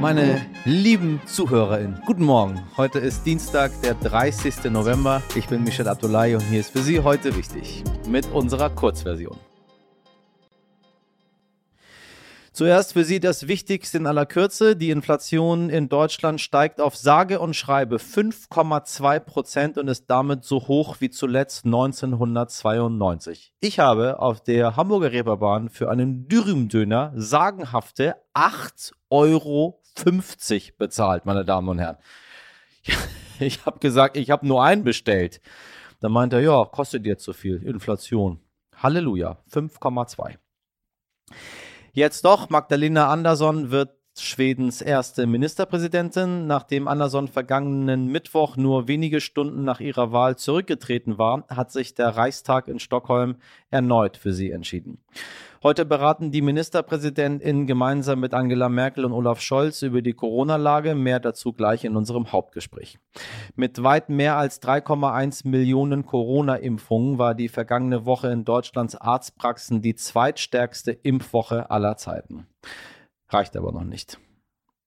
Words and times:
Meine 0.00 0.46
lieben 0.64 1.20
ZuhörerInnen, 1.26 2.00
guten 2.06 2.22
Morgen. 2.22 2.62
Heute 2.76 3.00
ist 3.00 3.24
Dienstag, 3.26 3.72
der 3.82 3.94
30. 3.94 4.70
November. 4.70 5.24
Ich 5.34 5.48
bin 5.48 5.64
Michel 5.64 5.88
Abdullahi 5.88 6.36
und 6.36 6.42
hier 6.42 6.60
ist 6.60 6.70
für 6.70 6.82
Sie 6.82 7.00
heute 7.00 7.36
wichtig 7.36 7.82
mit 8.06 8.24
unserer 8.30 8.70
Kurzversion. 8.70 9.36
Zuerst 12.52 12.92
für 12.92 13.04
Sie 13.04 13.18
das 13.18 13.46
Wichtigste 13.48 13.98
in 13.98 14.06
aller 14.06 14.26
Kürze. 14.26 14.76
Die 14.76 14.90
Inflation 14.90 15.68
in 15.68 15.88
Deutschland 15.88 16.40
steigt 16.40 16.80
auf 16.80 16.96
sage 16.96 17.40
und 17.40 17.54
schreibe 17.54 17.96
5,2 17.96 19.20
Prozent 19.20 19.78
und 19.78 19.88
ist 19.88 20.06
damit 20.08 20.44
so 20.44 20.66
hoch 20.68 20.96
wie 21.00 21.10
zuletzt 21.10 21.64
1992. 21.64 23.52
Ich 23.60 23.78
habe 23.80 24.20
auf 24.20 24.40
der 24.40 24.76
Hamburger 24.76 25.10
Reeperbahn 25.10 25.68
für 25.68 25.90
einen 25.90 26.28
Dürümdöner 26.28 27.12
sagenhafte 27.14 28.16
8 28.34 28.92
Euro 29.10 29.80
50 29.98 30.76
bezahlt, 30.76 31.26
meine 31.26 31.44
Damen 31.44 31.68
und 31.68 31.78
Herren. 31.78 31.98
Ich 33.40 33.64
habe 33.66 33.78
gesagt, 33.78 34.16
ich 34.16 34.32
habe 34.32 34.44
nur 34.44 34.64
einen 34.64 34.82
bestellt. 34.82 35.40
Dann 36.00 36.10
meinte 36.10 36.34
er, 36.34 36.42
ja, 36.42 36.64
kostet 36.64 37.06
jetzt 37.06 37.22
so 37.22 37.32
viel. 37.32 37.62
Inflation. 37.62 38.40
Halleluja, 38.74 39.38
5,2. 39.48 40.38
Jetzt 41.92 42.24
doch, 42.24 42.50
Magdalena 42.50 43.08
Andersson 43.08 43.70
wird 43.70 43.97
Schwedens 44.20 44.82
erste 44.82 45.26
Ministerpräsidentin, 45.26 46.46
nachdem 46.46 46.88
Andersson 46.88 47.28
vergangenen 47.28 48.06
Mittwoch 48.06 48.56
nur 48.56 48.88
wenige 48.88 49.20
Stunden 49.20 49.64
nach 49.64 49.80
ihrer 49.80 50.12
Wahl 50.12 50.36
zurückgetreten 50.36 51.18
war, 51.18 51.44
hat 51.48 51.70
sich 51.72 51.94
der 51.94 52.08
Reichstag 52.08 52.68
in 52.68 52.78
Stockholm 52.78 53.36
erneut 53.70 54.16
für 54.16 54.32
sie 54.32 54.50
entschieden. 54.50 54.98
Heute 55.62 55.84
beraten 55.84 56.30
die 56.30 56.40
Ministerpräsidentinnen 56.40 57.66
gemeinsam 57.66 58.20
mit 58.20 58.32
Angela 58.32 58.68
Merkel 58.68 59.04
und 59.04 59.12
Olaf 59.12 59.40
Scholz 59.40 59.82
über 59.82 60.02
die 60.02 60.12
Corona-Lage. 60.12 60.94
Mehr 60.94 61.18
dazu 61.18 61.52
gleich 61.52 61.84
in 61.84 61.96
unserem 61.96 62.30
Hauptgespräch. 62.30 62.98
Mit 63.56 63.82
weit 63.82 64.08
mehr 64.08 64.36
als 64.36 64.62
3,1 64.62 65.48
Millionen 65.48 66.06
Corona-Impfungen 66.06 67.18
war 67.18 67.34
die 67.34 67.48
vergangene 67.48 68.06
Woche 68.06 68.28
in 68.28 68.44
Deutschlands 68.44 68.94
Arztpraxen 68.94 69.82
die 69.82 69.96
zweitstärkste 69.96 70.92
Impfwoche 70.92 71.70
aller 71.72 71.96
Zeiten. 71.96 72.46
Reicht 73.30 73.56
aber 73.56 73.72
noch 73.72 73.84
nicht. 73.84 74.18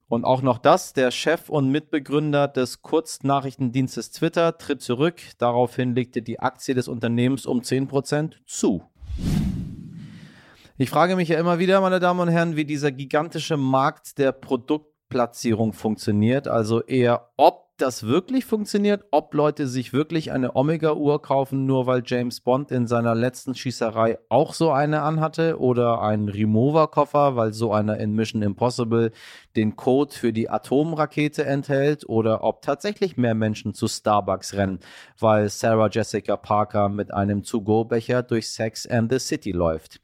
Und 0.08 0.25
auch 0.25 0.42
noch 0.42 0.58
das, 0.58 0.92
der 0.92 1.09
Chef 1.09 1.47
und 1.47 1.72
Mitbegründer 1.72 2.50
des 2.50 2.81
Kurznachrichtendienstes 2.81 4.11
Twitter 4.11 4.58
tritt 4.58 4.81
zurück. 4.81 5.22
Daraufhin 5.38 5.95
legte 5.95 6.22
die 6.22 6.39
Aktie 6.39 6.75
des 6.75 6.89
Unternehmens 6.89 7.45
um 7.45 7.62
10% 7.62 8.34
zu. 8.45 8.84
Ich 10.78 10.89
frage 10.89 11.16
mich 11.16 11.30
ja 11.30 11.39
immer 11.39 11.59
wieder, 11.59 11.80
meine 11.80 12.00
Damen 12.00 12.19
und 12.19 12.28
Herren, 12.28 12.56
wie 12.56 12.66
dieser 12.66 12.92
gigantische 12.92 13.56
Markt 13.56 14.17
der 14.17 14.31
Produktplatzierung 14.31 15.72
funktioniert. 15.72 16.47
Also 16.47 16.81
eher 16.81 17.30
ob 17.38 17.71
das 17.82 18.04
wirklich 18.04 18.46
funktioniert, 18.46 19.04
ob 19.12 19.34
Leute 19.34 19.68
sich 19.68 19.94
wirklich 19.94 20.32
eine 20.32 20.56
Omega-Uhr 20.56 21.22
kaufen, 21.22 21.66
nur 21.66 21.88
weil 21.88 22.04
James 22.06 22.40
Bond 22.40 22.72
in 22.72 22.88
seiner 22.88 23.16
letzten 23.16 23.56
Schießerei 23.56 24.20
auch 24.30 24.54
so 24.54 24.72
eine 24.72 25.02
anhatte 25.02 25.60
oder 25.60 26.02
einen 26.02 26.30
Remover-Koffer, 26.30 27.36
weil 27.36 27.54
so 27.54 27.74
einer 27.74 27.98
in 27.98 28.14
Mission 28.14 28.42
Impossible 28.42 29.12
den 29.56 29.76
Code 29.76 30.14
für 30.14 30.32
die 30.32 30.50
Atomrakete 30.50 31.46
enthält 31.46 32.08
oder 32.08 32.44
ob 32.44 32.62
tatsächlich 32.62 33.18
mehr 33.18 33.36
Menschen 33.36 33.74
zu 33.74 33.88
Starbucks 33.88 34.54
rennen, 34.54 34.80
weil 35.20 35.50
Sarah 35.50 35.90
Jessica 35.92 36.38
Parker 36.38 36.90
mit 36.90 37.14
einem 37.14 37.44
To-Go-Becher 37.44 38.24
durch 38.24 38.50
Sex 38.50 38.86
and 38.86 39.12
the 39.12 39.20
City 39.20 39.52
läuft. 39.52 40.00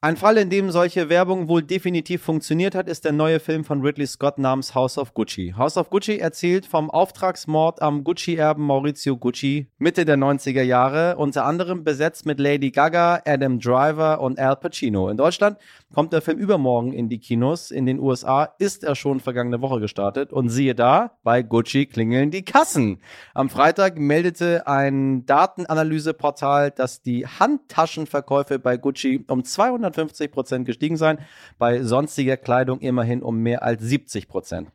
Ein 0.00 0.16
Fall, 0.16 0.36
in 0.36 0.48
dem 0.48 0.70
solche 0.70 1.08
Werbung 1.08 1.48
wohl 1.48 1.60
definitiv 1.60 2.22
funktioniert 2.22 2.76
hat, 2.76 2.88
ist 2.88 3.04
der 3.04 3.10
neue 3.10 3.40
Film 3.40 3.64
von 3.64 3.80
Ridley 3.80 4.06
Scott 4.06 4.38
namens 4.38 4.76
House 4.76 4.96
of 4.96 5.12
Gucci. 5.12 5.54
House 5.58 5.76
of 5.76 5.90
Gucci 5.90 6.20
erzählt 6.20 6.66
vom 6.66 6.88
Auftragsmord 6.88 7.82
am 7.82 8.04
Gucci-Erben 8.04 8.62
Maurizio 8.62 9.16
Gucci 9.16 9.66
Mitte 9.78 10.04
der 10.04 10.16
90er 10.16 10.62
Jahre, 10.62 11.16
unter 11.16 11.44
anderem 11.44 11.82
besetzt 11.82 12.26
mit 12.26 12.38
Lady 12.38 12.70
Gaga, 12.70 13.22
Adam 13.26 13.58
Driver 13.58 14.20
und 14.20 14.38
Al 14.38 14.54
Pacino. 14.54 15.08
In 15.08 15.16
Deutschland 15.16 15.58
kommt 15.92 16.12
der 16.12 16.22
Film 16.22 16.38
übermorgen 16.38 16.92
in 16.92 17.08
die 17.08 17.18
Kinos. 17.18 17.72
In 17.72 17.84
den 17.84 17.98
USA 17.98 18.44
ist 18.60 18.84
er 18.84 18.94
schon 18.94 19.18
vergangene 19.18 19.60
Woche 19.62 19.80
gestartet 19.80 20.32
und 20.32 20.48
siehe 20.48 20.76
da, 20.76 21.18
bei 21.24 21.42
Gucci 21.42 21.86
klingeln 21.86 22.30
die 22.30 22.44
Kassen. 22.44 23.00
Am 23.34 23.50
Freitag 23.50 23.98
meldete 23.98 24.68
ein 24.68 25.26
Datenanalyseportal, 25.26 26.70
dass 26.70 27.02
die 27.02 27.26
Handtaschenverkäufe 27.26 28.60
bei 28.60 28.76
Gucci 28.76 29.24
um 29.26 29.42
200 29.42 29.87
150 29.88 30.30
Prozent 30.30 30.66
gestiegen 30.66 30.96
sein, 30.96 31.18
bei 31.58 31.82
sonstiger 31.82 32.36
Kleidung 32.36 32.80
immerhin 32.80 33.22
um 33.22 33.38
mehr 33.42 33.62
als 33.62 33.82
70 33.82 34.28
Prozent. 34.28 34.68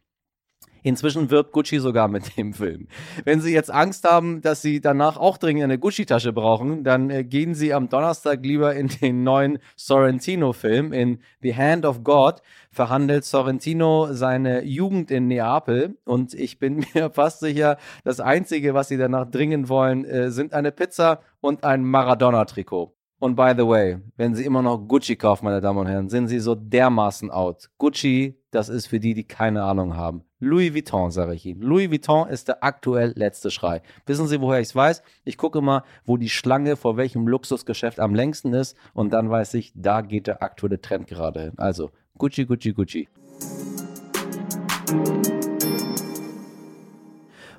Inzwischen 0.84 1.32
wirbt 1.32 1.54
Gucci 1.54 1.80
sogar 1.80 2.10
mit 2.10 2.38
dem 2.38 2.54
Film. 2.54 2.88
Wenn 3.24 3.40
Sie 3.40 3.54
jetzt 3.54 3.72
Angst 3.72 4.04
haben, 4.04 4.42
dass 4.42 4.62
Sie 4.62 4.82
danach 4.82 5.16
auch 5.16 5.38
dringend 5.38 5.64
eine 5.64 5.80
Gucci-Tasche 5.80 6.34
brauchen, 6.34 6.84
dann 6.84 7.10
äh, 7.10 7.24
gehen 7.24 7.56
Sie 7.56 7.74
am 7.74 7.88
Donnerstag 7.88 8.44
lieber 8.44 8.76
in 8.76 8.90
den 8.90 9.24
neuen 9.24 9.60
Sorrentino-Film. 9.78 10.92
In 10.92 11.20
The 11.42 11.56
Hand 11.56 11.86
of 11.86 12.04
God 12.04 12.42
verhandelt 12.70 13.24
Sorrentino 13.24 14.12
seine 14.12 14.64
Jugend 14.66 15.10
in 15.10 15.28
Neapel. 15.30 15.98
Und 16.04 16.34
ich 16.34 16.60
bin 16.60 16.86
mir 16.94 17.10
fast 17.10 17.40
sicher, 17.40 17.78
das 18.04 18.20
Einzige, 18.20 18.74
was 18.74 18.90
Sie 18.90 18.98
danach 18.98 19.32
dringend 19.32 19.70
wollen, 19.70 20.04
äh, 20.04 20.32
sind 20.32 20.54
eine 20.54 20.74
Pizza 20.74 21.22
und 21.40 21.64
ein 21.64 21.86
Maradona-Trikot. 21.86 22.94
Und 23.24 23.38
by 23.38 23.54
the 23.56 23.66
way, 23.66 24.00
wenn 24.18 24.36
Sie 24.36 24.44
immer 24.44 24.62
noch 24.62 24.80
Gucci 24.80 25.16
kaufen, 25.16 25.46
meine 25.46 25.62
Damen 25.62 25.80
und 25.80 25.88
Herren, 25.88 26.10
sind 26.10 26.28
Sie 26.28 26.40
so 26.40 26.56
dermaßen 26.56 27.32
out. 27.32 27.70
Gucci, 27.78 28.38
das 28.52 28.68
ist 28.68 28.88
für 28.88 29.00
die, 29.00 29.14
die 29.14 29.24
keine 29.24 29.64
Ahnung 29.64 29.96
haben. 29.96 30.26
Louis 30.40 30.74
Vuitton, 30.74 31.10
sage 31.10 31.34
ich 31.34 31.46
Ihnen. 31.46 31.62
Louis 31.62 31.90
Vuitton 31.90 32.28
ist 32.28 32.50
der 32.50 32.66
aktuell 32.66 33.14
letzte 33.16 33.50
Schrei. 33.50 33.82
Wissen 34.06 34.28
Sie, 34.28 34.42
woher 34.42 34.60
ich 34.60 34.68
es 34.68 34.76
weiß? 34.76 35.04
Ich 35.24 35.38
gucke 35.38 35.62
mal, 35.62 35.84
wo 36.04 36.18
die 36.18 36.28
Schlange 36.28 36.76
vor 36.76 36.98
welchem 36.98 37.26
Luxusgeschäft 37.26 38.02
am 38.02 38.14
längsten 38.14 38.54
ist 38.54 38.76
und 38.94 39.14
dann 39.14 39.30
weiß 39.30 39.54
ich, 39.54 39.72
da 39.74 40.02
geht 40.02 40.28
der 40.28 40.44
aktuelle 40.44 40.82
Trend 40.82 41.08
gerade 41.08 41.44
hin. 41.44 41.54
Also 41.56 41.92
Gucci, 42.18 42.44
Gucci, 42.44 42.74
Gucci. 42.74 43.08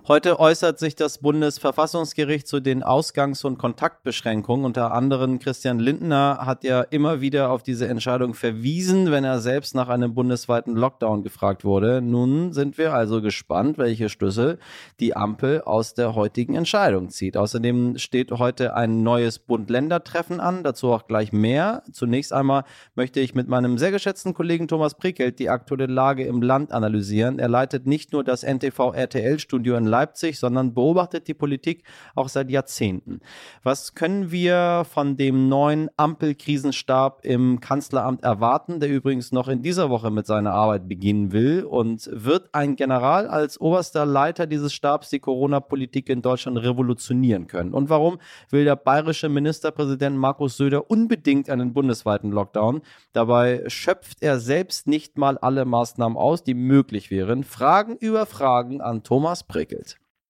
Heute 0.06 0.38
äußert 0.38 0.78
sich 0.78 0.96
das 0.96 1.16
Bundesverfassungsgericht 1.16 2.46
zu 2.46 2.60
den 2.60 2.82
Ausgangs- 2.82 3.42
und 3.42 3.56
Kontaktbeschränkungen. 3.56 4.66
Unter 4.66 4.92
anderem 4.92 5.38
Christian 5.38 5.78
Lindner 5.78 6.40
hat 6.42 6.62
ja 6.62 6.82
immer 6.82 7.22
wieder 7.22 7.50
auf 7.50 7.62
diese 7.62 7.88
Entscheidung 7.88 8.34
verwiesen, 8.34 9.10
wenn 9.10 9.24
er 9.24 9.40
selbst 9.40 9.74
nach 9.74 9.88
einem 9.88 10.12
bundesweiten 10.12 10.76
Lockdown 10.76 11.22
gefragt 11.22 11.64
wurde. 11.64 12.02
Nun 12.02 12.52
sind 12.52 12.76
wir 12.76 12.92
also 12.92 13.22
gespannt, 13.22 13.78
welche 13.78 14.10
Schlüssel 14.10 14.58
die 15.00 15.16
Ampel 15.16 15.62
aus 15.62 15.94
der 15.94 16.14
heutigen 16.14 16.54
Entscheidung 16.54 17.08
zieht. 17.08 17.38
Außerdem 17.38 17.96
steht 17.96 18.30
heute 18.30 18.74
ein 18.74 19.04
neues 19.04 19.38
Bund-Länder-Treffen 19.38 20.38
an, 20.38 20.64
dazu 20.64 20.92
auch 20.92 21.06
gleich 21.06 21.32
mehr. 21.32 21.82
Zunächst 21.90 22.34
einmal 22.34 22.64
möchte 22.94 23.20
ich 23.20 23.34
mit 23.34 23.48
meinem 23.48 23.78
sehr 23.78 23.90
geschätzten 23.90 24.34
Kollegen 24.34 24.68
Thomas 24.68 24.96
Prickelt 24.96 25.38
die 25.38 25.48
aktuelle 25.48 25.86
Lage 25.86 26.24
im 26.24 26.42
Land 26.42 26.72
analysieren. 26.72 27.38
Er 27.38 27.48
leitet 27.48 27.86
nicht 27.86 28.12
nur 28.12 28.22
das 28.22 28.42
NTV-RTL-Studio 28.42 29.78
in 29.78 29.93
Leipzig, 29.94 30.40
sondern 30.40 30.74
beobachtet 30.74 31.28
die 31.28 31.34
Politik 31.34 31.84
auch 32.16 32.28
seit 32.28 32.50
Jahrzehnten. 32.50 33.20
Was 33.62 33.94
können 33.94 34.32
wir 34.32 34.84
von 34.90 35.16
dem 35.16 35.48
neuen 35.48 35.88
Ampelkrisenstab 35.96 37.24
im 37.24 37.60
Kanzleramt 37.60 38.24
erwarten, 38.24 38.80
der 38.80 38.88
übrigens 38.88 39.30
noch 39.30 39.46
in 39.46 39.62
dieser 39.62 39.90
Woche 39.90 40.10
mit 40.10 40.26
seiner 40.26 40.52
Arbeit 40.52 40.88
beginnen 40.88 41.30
will? 41.30 41.62
Und 41.64 42.10
wird 42.12 42.48
ein 42.52 42.74
General 42.74 43.28
als 43.28 43.60
oberster 43.60 44.04
Leiter 44.04 44.48
dieses 44.48 44.72
Stabs 44.72 45.10
die 45.10 45.20
Corona-Politik 45.20 46.08
in 46.08 46.22
Deutschland 46.22 46.58
revolutionieren 46.58 47.46
können? 47.46 47.72
Und 47.72 47.88
warum 47.88 48.18
will 48.50 48.64
der 48.64 48.76
bayerische 48.76 49.28
Ministerpräsident 49.28 50.16
Markus 50.16 50.56
Söder 50.56 50.90
unbedingt 50.90 51.48
einen 51.50 51.72
bundesweiten 51.72 52.32
Lockdown? 52.32 52.82
Dabei 53.12 53.62
schöpft 53.68 54.22
er 54.22 54.40
selbst 54.40 54.88
nicht 54.88 55.18
mal 55.18 55.38
alle 55.38 55.64
Maßnahmen 55.64 56.18
aus, 56.18 56.42
die 56.42 56.54
möglich 56.54 57.12
wären. 57.12 57.44
Fragen 57.44 57.96
über 57.96 58.26
Fragen 58.26 58.80
an 58.80 59.04
Thomas 59.04 59.44
Prickel. 59.44 59.83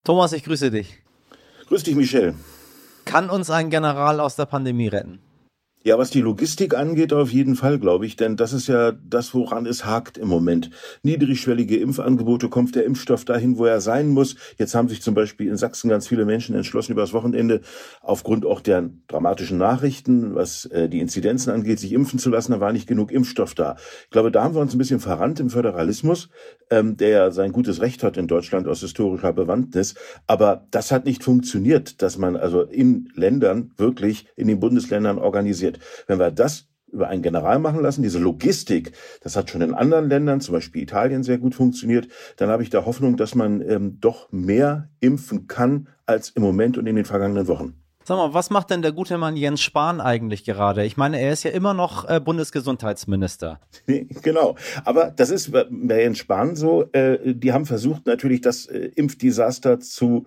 Thomas, 0.04 0.34
ich 0.34 0.44
grüße 0.44 0.70
dich. 0.70 0.98
Grüß 1.66 1.82
dich, 1.82 1.94
Michel. 1.94 2.34
Kann 3.06 3.30
uns 3.30 3.48
ein 3.48 3.70
General 3.70 4.20
aus 4.20 4.36
der 4.36 4.44
Pandemie 4.44 4.88
retten? 4.88 5.18
Ja, 5.86 5.98
was 5.98 6.08
die 6.08 6.22
Logistik 6.22 6.74
angeht, 6.74 7.12
auf 7.12 7.30
jeden 7.30 7.56
Fall, 7.56 7.78
glaube 7.78 8.06
ich, 8.06 8.16
denn 8.16 8.38
das 8.38 8.54
ist 8.54 8.68
ja 8.68 8.92
das, 8.92 9.34
woran 9.34 9.66
es 9.66 9.84
hakt 9.84 10.16
im 10.16 10.28
Moment. 10.28 10.70
Niedrigschwellige 11.02 11.76
Impfangebote, 11.76 12.48
kommt 12.48 12.74
der 12.74 12.86
Impfstoff 12.86 13.26
dahin, 13.26 13.58
wo 13.58 13.66
er 13.66 13.82
sein 13.82 14.08
muss. 14.08 14.36
Jetzt 14.56 14.74
haben 14.74 14.88
sich 14.88 15.02
zum 15.02 15.12
Beispiel 15.14 15.46
in 15.46 15.58
Sachsen 15.58 15.90
ganz 15.90 16.08
viele 16.08 16.24
Menschen 16.24 16.54
entschlossen, 16.54 16.92
übers 16.92 17.12
Wochenende 17.12 17.60
aufgrund 18.00 18.46
auch 18.46 18.62
der 18.62 18.88
dramatischen 19.08 19.58
Nachrichten, 19.58 20.34
was 20.34 20.64
äh, 20.64 20.88
die 20.88 21.00
Inzidenzen 21.00 21.52
angeht, 21.52 21.78
sich 21.80 21.92
impfen 21.92 22.18
zu 22.18 22.30
lassen. 22.30 22.52
Da 22.52 22.60
war 22.60 22.72
nicht 22.72 22.88
genug 22.88 23.12
Impfstoff 23.12 23.54
da. 23.54 23.76
Ich 24.04 24.10
glaube, 24.10 24.32
da 24.32 24.42
haben 24.42 24.54
wir 24.54 24.62
uns 24.62 24.74
ein 24.74 24.78
bisschen 24.78 25.00
verrannt 25.00 25.38
im 25.38 25.50
Föderalismus, 25.50 26.30
ähm, 26.70 26.96
der 26.96 27.08
ja 27.10 27.30
sein 27.30 27.52
gutes 27.52 27.82
Recht 27.82 28.02
hat 28.02 28.16
in 28.16 28.26
Deutschland 28.26 28.68
aus 28.68 28.80
historischer 28.80 29.34
Bewandtnis. 29.34 29.96
Aber 30.26 30.66
das 30.70 30.90
hat 30.90 31.04
nicht 31.04 31.22
funktioniert, 31.22 32.00
dass 32.00 32.16
man 32.16 32.36
also 32.36 32.62
in 32.62 33.10
Ländern 33.14 33.72
wirklich 33.76 34.28
in 34.34 34.48
den 34.48 34.60
Bundesländern 34.60 35.18
organisiert 35.18 35.73
wird. 35.74 36.06
Wenn 36.06 36.18
wir 36.18 36.30
das 36.30 36.68
über 36.94 37.08
einen 37.08 37.22
General 37.22 37.58
machen 37.58 37.82
lassen. 37.82 38.02
Diese 38.02 38.20
Logistik, 38.20 38.92
das 39.20 39.36
hat 39.36 39.50
schon 39.50 39.60
in 39.60 39.74
anderen 39.74 40.08
Ländern, 40.08 40.40
zum 40.40 40.54
Beispiel 40.54 40.82
Italien, 40.82 41.24
sehr 41.24 41.38
gut 41.38 41.54
funktioniert. 41.54 42.08
Dann 42.36 42.48
habe 42.48 42.62
ich 42.62 42.70
da 42.70 42.86
Hoffnung, 42.86 43.16
dass 43.16 43.34
man 43.34 43.60
ähm, 43.60 43.98
doch 44.00 44.30
mehr 44.30 44.88
impfen 45.00 45.48
kann 45.48 45.88
als 46.06 46.30
im 46.30 46.42
Moment 46.42 46.78
und 46.78 46.86
in 46.86 46.94
den 46.94 47.04
vergangenen 47.04 47.48
Wochen. 47.48 47.74
Sag 48.06 48.18
mal, 48.18 48.34
was 48.34 48.50
macht 48.50 48.68
denn 48.68 48.82
der 48.82 48.92
gute 48.92 49.16
Mann 49.16 49.34
Jens 49.34 49.62
Spahn 49.62 49.98
eigentlich 49.98 50.44
gerade? 50.44 50.84
Ich 50.84 50.98
meine, 50.98 51.18
er 51.18 51.32
ist 51.32 51.42
ja 51.42 51.50
immer 51.50 51.72
noch 51.72 52.06
äh, 52.06 52.20
Bundesgesundheitsminister. 52.20 53.60
genau. 53.86 54.56
Aber 54.84 55.10
das 55.10 55.30
ist 55.30 55.52
bei 55.52 56.02
Jens 56.02 56.18
Spahn 56.18 56.54
so. 56.54 56.84
Äh, 56.92 57.34
die 57.34 57.54
haben 57.54 57.64
versucht, 57.64 58.04
natürlich 58.04 58.42
das 58.42 58.66
äh, 58.66 58.90
Impfdesaster 58.94 59.80
zu 59.80 60.26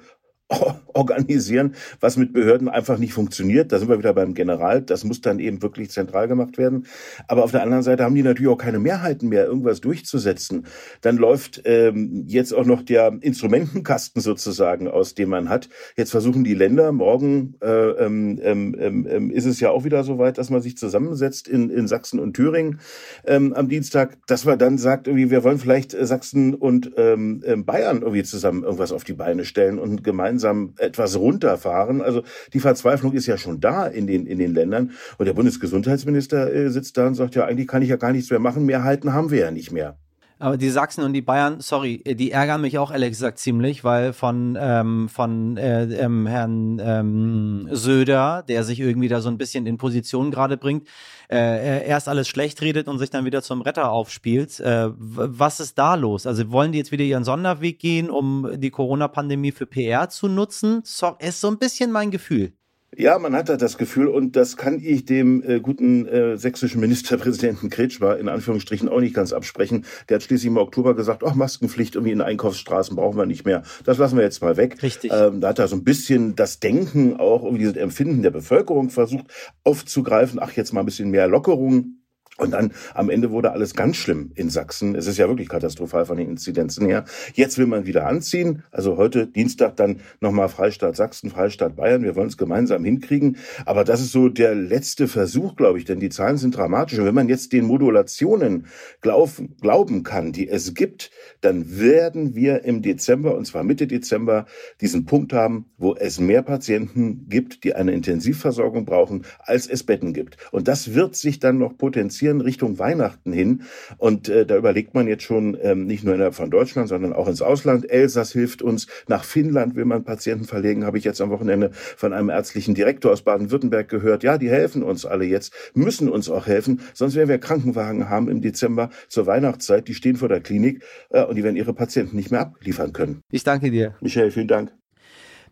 organisieren, 0.98 1.76
was 2.00 2.18
mit 2.18 2.34
Behörden 2.34 2.68
einfach 2.68 2.98
nicht 2.98 3.14
funktioniert. 3.14 3.72
Da 3.72 3.80
sind 3.80 3.90
wir 3.90 4.00
wieder 4.00 4.14
beim 4.14 4.34
General. 4.34 4.82
Das 4.82 5.04
muss 5.04 5.22
dann 5.22 5.40
eben 5.40 5.62
wirklich 5.62 5.92
zentral 5.92 6.28
gemacht 6.28 6.58
werden. 6.58 6.88
Aber 7.28 7.44
auf 7.44 7.52
der 7.52 7.64
anderen 7.64 7.84
Seite 7.84 8.04
haben 8.04 8.16
die 8.16 8.24
natürlich 8.24 8.52
auch 8.52 8.58
keine 8.58 8.80
Mehrheiten 8.80 9.30
mehr, 9.30 9.46
irgendwas 9.46 9.82
durchzusetzen. 9.82 10.66
Dann 11.02 11.18
läuft 11.18 11.62
ähm, 11.66 12.24
jetzt 12.28 12.54
auch 12.54 12.66
noch 12.66 12.82
der 12.82 13.18
Instrumentenkasten 13.22 14.22
sozusagen, 14.22 14.88
aus 14.88 15.14
dem 15.14 15.30
man 15.30 15.50
hat. 15.50 15.70
Jetzt 15.96 16.12
versuchen 16.12 16.44
die 16.44 16.56
Länder, 16.56 16.92
morgen 16.92 17.56
äh, 17.62 17.68
ähm, 17.68 18.40
ähm, 18.42 19.08
ähm, 19.10 19.32
ist 19.32 19.46
es 19.46 19.60
ja 19.60 19.70
auch 19.70 19.84
wieder 19.84 20.04
so 20.04 20.18
weit, 20.18 20.38
dass 20.38 20.50
man 20.50 20.62
sich 20.62 20.78
zusammensetzt 20.78 21.48
in, 21.48 21.70
in 21.70 21.88
Sachsen 21.88 22.20
und 22.20 22.34
Thüringen 22.34 22.80
ähm, 23.26 23.54
am 23.54 23.70
Dienstag, 23.70 24.18
dass 24.28 24.46
man 24.46 24.58
dann 24.58 24.78
sagt, 24.78 25.08
irgendwie, 25.08 25.30
wir 25.30 25.44
wollen 25.44 25.60
vielleicht 25.60 25.92
Sachsen 25.92 26.56
und 26.56 26.92
ähm, 26.98 27.44
ähm 27.46 27.66
Bayern 27.66 28.02
irgendwie 28.02 28.24
zusammen 28.24 28.64
irgendwas 28.64 28.92
auf 28.92 29.04
die 29.04 29.14
Beine 29.14 29.46
stellen 29.46 29.78
und 29.78 30.04
gemeinsam 30.04 30.37
gemeinsam 30.38 30.74
etwas 30.78 31.18
runterfahren. 31.18 32.02
Also 32.02 32.24
die 32.54 32.60
Verzweiflung 32.60 33.14
ist 33.14 33.28
ja 33.28 33.38
schon 33.38 33.60
da 33.60 33.88
in 33.88 34.08
den, 34.08 34.26
in 34.26 34.40
den 34.40 34.54
Ländern. 34.54 34.92
Und 35.18 35.26
der 35.26 35.34
Bundesgesundheitsminister 35.34 36.54
äh, 36.54 36.70
sitzt 36.70 36.98
da 36.98 37.08
und 37.08 37.16
sagt, 37.16 37.36
ja, 37.36 37.46
eigentlich 37.46 37.68
kann 37.68 37.82
ich 37.82 37.90
ja 37.90 37.98
gar 37.98 38.12
nichts 38.12 38.30
mehr 38.30 38.40
machen. 38.40 38.66
Mehrheiten 38.66 39.14
haben 39.14 39.32
wir 39.32 39.40
ja 39.40 39.52
nicht 39.52 39.72
mehr. 39.72 39.98
Aber 40.40 40.58
die 40.58 40.70
Sachsen 40.70 41.04
und 41.04 41.14
die 41.14 41.22
Bayern, 41.22 41.62
sorry, 41.62 42.04
die 42.06 42.32
ärgern 42.32 42.62
mich 42.62 42.78
auch 42.78 42.92
ehrlich 42.92 43.10
gesagt 43.10 43.40
ziemlich, 43.40 43.84
weil 43.84 44.14
von, 44.14 44.56
ähm, 44.60 45.10
von 45.10 45.58
äh, 45.58 45.86
ähm, 45.96 46.28
Herrn 46.28 46.80
ähm, 46.80 47.68
Söder, 47.72 48.44
der 48.48 48.64
sich 48.64 48.80
irgendwie 48.80 49.08
da 49.08 49.22
so 49.22 49.30
ein 49.30 49.40
bisschen 49.40 49.66
in 49.66 49.78
Position 49.78 50.30
gerade 50.30 50.58
bringt, 50.58 50.88
äh, 51.32 51.88
erst 51.88 52.08
alles 52.08 52.28
schlecht 52.28 52.62
redet 52.62 52.88
und 52.88 53.00
sich 53.00 53.10
dann 53.10 53.26
wieder 53.26 53.42
zum 53.42 53.62
Retter 53.62 53.92
aufspielt. 53.92 54.60
Äh, 54.60 54.90
was 54.96 55.60
ist 55.60 55.78
da 55.80 55.96
los? 55.96 56.28
Also 56.28 56.52
wollen 56.52 56.72
die 56.72 56.78
jetzt 56.78 56.92
wieder 56.92 57.04
ihren 57.04 57.24
Sonderweg 57.24 57.80
gehen, 57.80 58.10
um 58.10 58.50
die 58.58 58.70
Corona-Pandemie 58.70 59.52
für 59.52 59.66
PR 59.66 60.10
zu 60.10 60.28
nutzen? 60.28 60.82
So, 60.84 61.16
ist 61.20 61.42
so 61.42 61.48
ein 61.48 61.58
bisschen 61.58 61.92
mein 61.92 62.12
Gefühl. 62.12 62.54
Ja, 62.96 63.20
man 63.20 63.36
hat 63.36 63.50
da 63.50 63.58
das 63.58 63.78
Gefühl, 63.78 64.08
und 64.08 64.38
das 64.38 64.56
kann 64.56 64.80
ich 64.82 65.04
dem 65.04 65.44
äh, 65.44 65.60
guten 65.60 66.08
äh, 66.08 66.38
sächsischen 66.38 66.80
Ministerpräsidenten 66.80 67.70
Kretschmer 67.70 68.18
in 68.18 68.30
Anführungsstrichen 68.30 68.88
auch 68.88 69.02
nicht 69.02 69.14
ganz 69.14 69.34
absprechen. 69.34 69.86
Der 70.08 70.16
hat 70.16 70.24
schließlich 70.24 70.48
im 70.48 70.58
Oktober 70.58 70.96
gesagt, 70.96 71.22
ach, 71.26 71.36
Maskenpflicht 71.36 71.96
irgendwie 71.96 72.14
in 72.14 72.22
Einkaufsstraßen 72.22 72.96
brauchen 72.96 73.18
wir 73.18 73.26
nicht 73.26 73.46
mehr. 73.46 73.64
Das 73.84 73.98
lassen 73.98 74.16
wir 74.16 74.24
jetzt 74.24 74.42
mal 74.42 74.56
weg. 74.56 74.82
Richtig. 74.82 75.12
Ähm, 75.14 75.42
da 75.42 75.50
hat 75.50 75.60
er 75.60 75.68
so 75.68 75.76
ein 75.76 75.84
bisschen 75.84 76.38
das 76.38 76.62
Denken, 76.62 77.18
auch 77.18 77.44
irgendwie 77.44 77.60
dieses 77.60 77.76
Empfinden 77.76 78.24
der 78.24 78.32
Bevölkerung 78.32 78.90
versucht 78.90 79.26
aufzugreifen. 79.66 80.40
Ach, 80.42 80.54
jetzt 80.54 80.72
mal 80.72 80.80
ein 80.80 80.86
bisschen 80.86 81.12
mehr 81.12 81.28
Lockerung. 81.28 81.97
Und 82.40 82.52
dann 82.52 82.72
am 82.94 83.10
Ende 83.10 83.32
wurde 83.32 83.52
alles 83.52 83.74
ganz 83.74 83.98
schlimm 83.98 84.32
in 84.36 84.52
Sachsen. 84.52 84.94
Es 84.94 85.08
ist 85.08 85.18
ja 85.18 85.28
wirklich 85.28 85.50
katastrophal 85.50 86.06
von 86.06 86.18
den 86.18 86.30
Inzidenzen 86.30 86.86
her. 86.86 87.06
Jetzt 87.34 87.58
will 87.58 87.66
man 87.66 87.88
wieder 87.88 88.06
anziehen. 88.06 88.62
Also 88.70 88.96
heute 88.96 89.26
Dienstag 89.26 89.76
dann 89.76 90.02
nochmal 90.22 90.48
Freistaat 90.48 90.96
Sachsen, 90.96 91.32
Freistaat 91.32 91.76
Bayern. 91.76 92.04
Wir 92.04 92.16
wollen 92.16 92.28
es 92.28 92.38
gemeinsam 92.38 92.86
hinkriegen. 92.86 93.38
Aber 93.66 93.84
das 93.84 94.02
ist 94.02 94.12
so 94.12 94.30
der 94.30 94.54
letzte 94.54 95.08
Versuch, 95.08 95.56
glaube 95.56 95.80
ich, 95.80 95.86
denn 95.86 96.00
die 96.00 96.10
Zahlen 96.10 96.38
sind 96.38 96.56
dramatisch. 96.56 97.00
Und 97.00 97.06
wenn 97.06 97.16
man 97.16 97.28
jetzt 97.28 97.54
den 97.54 97.66
Modulationen 97.66 98.68
glauben, 99.02 99.56
glauben 99.60 100.04
kann, 100.04 100.32
die 100.32 100.48
es 100.48 100.76
gibt, 100.76 101.10
dann 101.42 101.80
werden 101.80 102.36
wir 102.36 102.66
im 102.66 102.84
Dezember, 102.84 103.36
und 103.36 103.46
zwar 103.46 103.64
Mitte 103.64 103.88
Dezember, 103.88 104.46
diesen 104.80 105.06
Punkt 105.06 105.34
haben, 105.34 105.72
wo 105.80 105.96
es 105.96 106.20
mehr 106.20 106.44
Patienten 106.44 107.30
gibt, 107.30 107.64
die 107.64 107.74
eine 107.74 107.94
Intensivversorgung 107.94 108.86
brauchen, 108.86 109.26
als 109.40 109.66
es 109.66 109.84
Betten 109.84 110.14
gibt. 110.14 110.38
Und 110.52 110.68
das 110.68 110.94
wird 110.94 111.16
sich 111.16 111.40
dann 111.40 111.58
noch 111.58 111.76
potenzieren 111.78 112.27
passieren 112.28 112.42
Richtung 112.42 112.80
Weihnachten 112.80 113.32
hin. 113.32 113.64
Und 113.98 114.28
äh, 114.28 114.46
da 114.46 114.58
überlegt 114.58 114.94
man 114.94 115.08
jetzt 115.08 115.24
schon 115.24 115.58
ähm, 115.62 115.86
nicht 115.86 116.04
nur 116.04 116.14
innerhalb 116.14 116.36
von 116.36 116.52
Deutschland, 116.52 116.90
sondern 116.90 117.14
auch 117.14 117.28
ins 117.28 117.42
Ausland. 117.42 117.90
Elsass 117.90 118.34
hilft 118.34 118.62
uns. 118.62 118.88
Nach 119.08 119.24
Finnland 119.24 119.76
will 119.76 119.86
man 119.86 120.04
Patienten 120.04 120.46
verlegen, 120.46 120.86
habe 120.86 120.98
ich 120.98 121.06
jetzt 121.06 121.22
am 121.22 121.30
Wochenende 121.30 121.72
von 121.72 122.12
einem 122.14 122.30
ärztlichen 122.30 122.76
Direktor 122.76 123.12
aus 123.14 123.22
Baden-Württemberg 123.22 123.88
gehört. 123.88 124.24
Ja, 124.24 124.38
die 124.38 124.50
helfen 124.50 124.84
uns 124.84 125.06
alle 125.06 125.26
jetzt, 125.26 125.54
müssen 125.74 126.10
uns 126.10 126.30
auch 126.30 126.48
helfen. 126.48 126.82
Sonst 126.94 127.16
werden 127.16 127.30
wir 127.30 127.38
Krankenwagen 127.38 128.10
haben 128.10 128.30
im 128.30 128.42
Dezember 128.42 128.90
zur 129.08 129.26
Weihnachtszeit. 129.26 129.88
Die 129.88 129.94
stehen 129.94 130.18
vor 130.18 130.28
der 130.28 130.42
Klinik 130.42 130.84
äh, 131.10 131.24
und 131.24 131.36
die 131.36 131.44
werden 131.44 131.56
ihre 131.56 131.74
Patienten 131.74 132.18
nicht 132.18 132.32
mehr 132.32 132.42
abliefern 132.42 132.92
können. 132.92 133.22
Ich 133.32 133.44
danke 133.44 133.72
dir. 133.72 133.96
Michael, 134.02 134.32
vielen 134.32 134.48
Dank. 134.48 134.72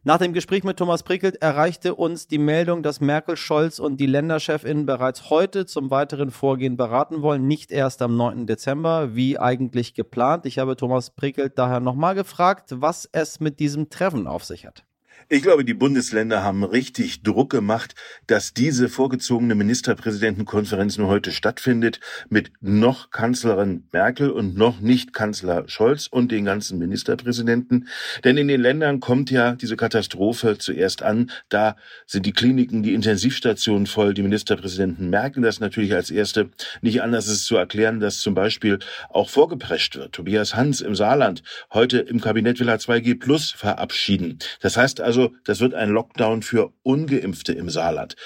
Nach 0.08 0.20
dem 0.20 0.34
Gespräch 0.34 0.64
mit 0.64 0.78
Thomas 0.78 1.02
Prickelt 1.02 1.38
erreichte 1.42 1.96
uns 1.96 2.28
die 2.28 2.38
Meldung, 2.38 2.84
dass 2.84 3.02
Merkel, 3.02 3.36
Scholz 3.36 3.80
und 3.80 4.00
die 4.00 4.06
Länderchefinnen 4.06 4.86
bereits 4.86 5.32
heute 5.32 5.66
zum 5.66 5.90
weiteren 5.90 6.30
Vorgehen 6.30 6.78
beraten 6.78 7.24
wollen, 7.24 7.48
nicht 7.48 7.72
erst 7.72 8.04
am 8.04 8.16
9. 8.16 8.46
Dezember, 8.46 9.16
wie 9.16 9.40
eigentlich 9.40 9.96
geplant. 9.96 10.46
Ich 10.46 10.60
habe 10.60 10.76
Thomas 10.76 11.10
Prickelt 11.10 11.58
daher 11.58 11.80
nochmal 11.80 12.14
gefragt, 12.14 12.70
was 12.76 13.10
es 13.14 13.40
mit 13.40 13.60
diesem 13.60 13.90
Treffen 13.90 14.28
auf 14.28 14.46
sich 14.46 14.68
hat. 14.68 14.86
Ich 15.28 15.42
glaube, 15.42 15.66
die 15.66 15.74
Bundesländer 15.74 16.44
haben 16.44 16.64
richtig 16.64 17.24
Druck 17.24 17.50
gemacht, 17.50 17.96
dass 18.28 18.54
diese 18.54 18.90
vorgezogene 18.90 19.56
Ministerpräsidentenkonferenz 19.56 21.00
nur 21.00 21.08
heute 21.08 21.32
stattfindet 21.32 22.00
mit 22.30 22.52
noch 22.62 23.10
Kanzlerin 23.10 23.88
Merkel 23.92 24.30
und 24.30 24.56
noch 24.56 24.82
nicht 24.82 25.14
Kanzler 25.14 25.68
Scholz 25.68 26.06
und 26.06 26.32
den 26.32 26.46
ganzen 26.46 26.78
Ministerpräsidenten. 26.78 27.88
Denn 28.24 28.38
in 28.38 28.48
den 28.48 28.62
Ländern 28.62 29.00
kommt 29.00 29.32
ja 29.32 29.54
diese 29.54 29.76
Katastrophe 29.76 30.60
zuerst 30.60 31.02
an. 31.02 31.32
Da 31.50 31.76
sind 32.06 32.28
die 32.28 32.34
Kliniken, 32.34 32.84
die 32.84 32.94
Intensivstationen 32.94 33.88
voll. 33.88 34.14
Die 34.14 34.22
Ministerpräsidenten 34.22 35.10
merken 35.10 35.42
das 35.42 35.60
natürlich 35.60 35.96
als 35.96 36.12
Erste. 36.12 36.52
Nicht 36.82 37.02
anders 37.02 37.28
ist 37.28 37.46
zu 37.46 37.56
erklären, 37.56 38.00
dass 38.00 38.20
zum 38.20 38.36
Beispiel 38.36 38.78
auch 39.10 39.32
vorgeprescht 39.32 39.96
wird. 39.96 40.14
Tobias 40.14 40.54
Hans 40.54 40.82
im 40.82 40.94
Saarland 40.94 41.42
heute 41.74 41.98
im 41.98 42.22
Kabinett 42.22 42.60
will 42.60 42.70
er 42.70 42.78
2G 42.78 43.20
Plus 43.20 43.50
verabschieden. 43.50 44.38
Das 44.62 44.78
heißt 44.78 45.02
also, 45.02 45.15
also, 45.16 45.34
das 45.46 45.62
wird 45.62 45.74
ein 45.74 45.92
Lockdown 45.92 46.42
für 46.42 46.74
ungeimpfte 46.84 47.54
im 47.54 47.70
Saarland. 47.70 48.18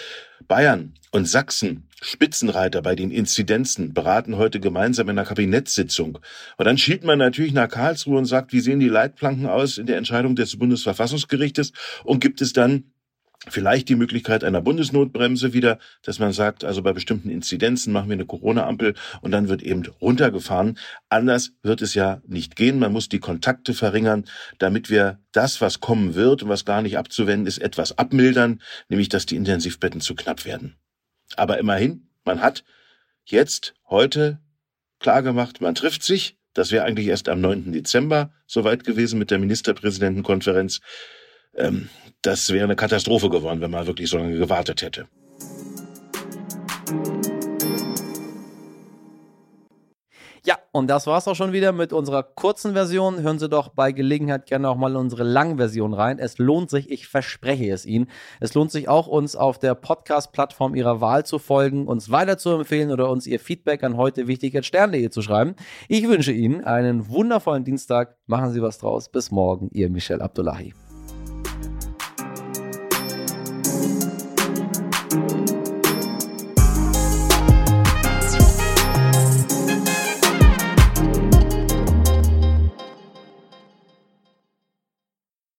Bayern 0.47 0.95
und 1.11 1.27
Sachsen, 1.27 1.87
Spitzenreiter 2.01 2.81
bei 2.81 2.95
den 2.95 3.11
Inzidenzen, 3.11 3.93
beraten 3.93 4.37
heute 4.37 4.59
gemeinsam 4.59 5.07
in 5.07 5.19
einer 5.19 5.27
Kabinettssitzung. 5.27 6.17
Und 6.57 6.65
dann 6.65 6.79
schielt 6.79 7.03
man 7.03 7.19
natürlich 7.19 7.53
nach 7.53 7.69
Karlsruhe 7.69 8.17
und 8.17 8.25
sagt, 8.25 8.53
wie 8.53 8.59
sehen 8.59 8.79
die 8.79 8.89
Leitplanken 8.89 9.45
aus 9.45 9.77
in 9.77 9.85
der 9.85 9.97
Entscheidung 9.97 10.35
des 10.35 10.57
Bundesverfassungsgerichtes 10.57 11.73
und 12.05 12.21
gibt 12.21 12.41
es 12.41 12.53
dann 12.53 12.85
Vielleicht 13.47 13.87
die 13.87 13.95
Möglichkeit 13.95 14.43
einer 14.43 14.61
Bundesnotbremse 14.61 15.53
wieder, 15.53 15.79
dass 16.01 16.19
man 16.19 16.33
sagt, 16.33 16.65
also 16.65 16.81
bei 16.81 16.91
bestimmten 16.91 17.29
Inzidenzen 17.29 17.93
machen 17.93 18.09
wir 18.09 18.15
eine 18.15 18.25
Corona-Ampel 18.25 18.95
und 19.21 19.31
dann 19.31 19.47
wird 19.47 19.63
eben 19.63 19.85
runtergefahren. 20.01 20.77
Anders 21.07 21.53
wird 21.63 21.81
es 21.81 21.93
ja 21.93 22.21
nicht 22.27 22.57
gehen. 22.57 22.79
Man 22.79 22.91
muss 22.91 23.07
die 23.07 23.19
Kontakte 23.19 23.73
verringern, 23.73 24.25
damit 24.57 24.89
wir 24.89 25.19
das, 25.31 25.61
was 25.61 25.79
kommen 25.79 26.15
wird 26.15 26.43
und 26.43 26.49
was 26.49 26.65
gar 26.65 26.81
nicht 26.81 26.97
abzuwenden 26.97 27.47
ist, 27.47 27.59
etwas 27.59 27.97
abmildern, 27.97 28.61
nämlich 28.89 29.07
dass 29.07 29.25
die 29.25 29.37
Intensivbetten 29.37 30.01
zu 30.01 30.15
knapp 30.15 30.43
werden. 30.43 30.75
Aber 31.37 31.59
immerhin, 31.59 32.09
man 32.25 32.41
hat 32.41 32.65
jetzt, 33.23 33.73
heute 33.89 34.39
klargemacht, 34.99 35.61
man 35.61 35.75
trifft 35.75 36.03
sich. 36.03 36.37
Das 36.53 36.71
wäre 36.71 36.83
eigentlich 36.83 37.07
erst 37.07 37.29
am 37.29 37.39
9. 37.39 37.71
Dezember 37.71 38.33
soweit 38.47 38.83
gewesen 38.83 39.17
mit 39.17 39.31
der 39.31 39.39
Ministerpräsidentenkonferenz. 39.39 40.81
Ähm, 41.55 41.89
das 42.21 42.49
wäre 42.49 42.65
eine 42.65 42.75
Katastrophe 42.75 43.29
geworden, 43.29 43.61
wenn 43.61 43.71
man 43.71 43.87
wirklich 43.87 44.09
so 44.09 44.17
lange 44.17 44.37
gewartet 44.37 44.81
hätte. 44.81 45.07
Ja, 50.45 50.57
und 50.71 50.87
das 50.87 51.05
war's 51.05 51.27
auch 51.27 51.35
schon 51.35 51.51
wieder 51.51 51.73
mit 51.73 51.93
unserer 51.93 52.23
kurzen 52.23 52.73
Version. 52.73 53.21
Hören 53.21 53.39
Sie 53.39 53.49
doch 53.49 53.69
bei 53.69 53.91
Gelegenheit 53.91 54.45
gerne 54.45 54.69
auch 54.69 54.77
mal 54.77 54.95
unsere 54.95 55.23
Langversion 55.23 55.93
rein. 55.93 56.17
Es 56.17 56.37
lohnt 56.37 56.69
sich, 56.69 56.89
ich 56.89 57.07
verspreche 57.07 57.71
es 57.71 57.85
Ihnen. 57.85 58.07
Es 58.39 58.53
lohnt 58.53 58.71
sich 58.71 58.87
auch, 58.87 59.07
uns 59.07 59.35
auf 59.35 59.59
der 59.59 59.75
Podcast-Plattform 59.75 60.75
Ihrer 60.75 61.01
Wahl 61.01 61.25
zu 61.25 61.39
folgen, 61.39 61.87
uns 61.87 62.09
weiter 62.09 62.37
zu 62.37 62.51
empfehlen 62.51 62.91
oder 62.91 63.09
uns 63.09 63.27
Ihr 63.27 63.39
Feedback 63.39 63.83
an 63.83 63.97
heute 63.97 64.27
wichtig 64.27 64.57
Stern.de 64.65 65.09
zu 65.09 65.21
schreiben. 65.21 65.55
Ich 65.87 66.07
wünsche 66.07 66.31
Ihnen 66.31 66.63
einen 66.63 67.09
wundervollen 67.09 67.63
Dienstag. 67.63 68.15
Machen 68.25 68.51
Sie 68.51 68.61
was 68.61 68.77
draus. 68.79 69.09
Bis 69.09 69.31
morgen, 69.31 69.69
Ihr 69.71 69.89
Michel 69.89 70.21
Abdullahi. 70.21 70.73